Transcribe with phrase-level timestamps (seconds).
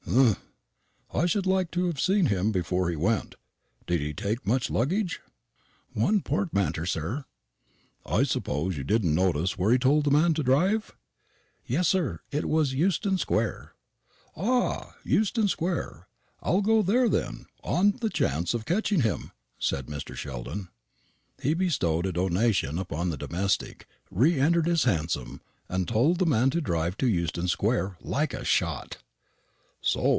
[0.05, 0.41] "Humph!
[1.13, 3.35] I should like to have seen him before he went.
[3.87, 5.21] Did he take much luggage?"
[5.93, 7.23] "One portmanter, sir."
[8.05, 10.97] "I suppose you didn't notice where he told the man to drive?"
[11.65, 13.73] "Yes, sir; it was Euston square."
[14.35, 14.95] "Ah!
[15.05, 16.07] Euston square.
[16.41, 20.13] I'll go there, then, on the chance of catching him," said Mr.
[20.13, 20.67] Sheldon.
[21.41, 25.39] He bestowed a donation upon the domestic, reentered his hansom,
[25.69, 28.97] and told the man to drive to Euston square "like a shot."
[29.83, 30.09] "So!